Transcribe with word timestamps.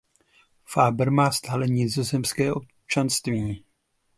Faber 0.65 1.11
má 1.11 1.31
stále 1.31 1.67
nizozemské 1.67 2.53
občanství. 2.53 3.63